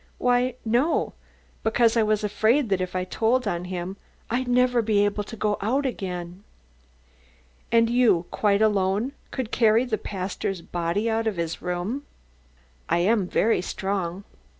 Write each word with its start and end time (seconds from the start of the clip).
"Why, 0.17 0.55
no; 0.65 1.13
because 1.61 1.95
I 1.95 2.01
was 2.01 2.23
afraid 2.23 2.69
that 2.69 2.81
if 2.81 2.95
I 2.95 3.03
told 3.03 3.47
on 3.47 3.65
him, 3.65 3.97
I'd 4.31 4.47
never 4.47 4.81
be 4.81 5.05
able 5.05 5.23
to 5.25 5.35
go 5.35 5.57
out 5.61 5.85
again." 5.85 6.43
"And 7.71 7.87
you, 7.87 8.25
quite 8.31 8.63
alone, 8.63 9.11
could 9.29 9.51
carry 9.51 9.85
the 9.85 9.99
pastor's 9.99 10.63
body 10.63 11.07
out 11.07 11.27
of 11.27 11.37
his 11.37 11.61
room?" 11.61 12.01
"I 12.89 12.97
am 12.97 13.27
very 13.27 13.61
strong." 13.61 14.23